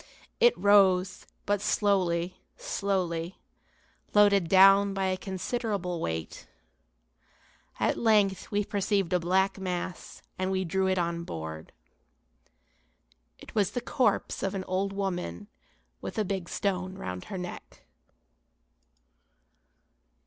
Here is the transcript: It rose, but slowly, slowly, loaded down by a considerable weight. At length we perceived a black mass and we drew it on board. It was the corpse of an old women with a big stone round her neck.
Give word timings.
It 0.39 0.57
rose, 0.57 1.27
but 1.45 1.61
slowly, 1.61 2.41
slowly, 2.57 3.37
loaded 4.15 4.49
down 4.49 4.95
by 4.95 5.05
a 5.05 5.15
considerable 5.15 6.01
weight. 6.01 6.47
At 7.79 7.97
length 7.99 8.49
we 8.49 8.65
perceived 8.65 9.13
a 9.13 9.19
black 9.19 9.59
mass 9.59 10.23
and 10.39 10.49
we 10.49 10.65
drew 10.65 10.87
it 10.87 10.97
on 10.97 11.23
board. 11.23 11.71
It 13.37 13.53
was 13.53 13.73
the 13.73 13.79
corpse 13.79 14.41
of 14.41 14.55
an 14.55 14.63
old 14.63 14.91
women 14.91 15.49
with 16.01 16.17
a 16.17 16.25
big 16.25 16.49
stone 16.49 16.95
round 16.97 17.25
her 17.25 17.37
neck. 17.37 17.83